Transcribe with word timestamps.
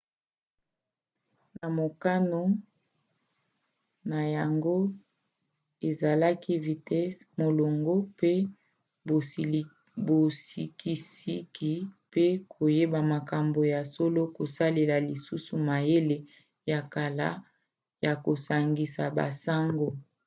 mokano 1.79 2.41
na 4.09 4.19
yango 4.35 4.77
ezalaki 5.89 6.53
vitese 6.65 7.19
molongo 7.39 7.93
mpe 8.13 8.33
bosikisiki 10.07 11.73
mpe 12.07 12.25
koyeba 12.53 12.99
makambo 13.13 13.59
ya 13.73 13.81
solo 13.93 14.21
kosalela 14.35 14.95
lisusu 15.07 15.53
mayele 15.67 16.17
ya 16.71 16.79
kala 16.93 17.27
ya 18.05 18.13
kosangisa 18.25 19.03
basango 19.17 19.87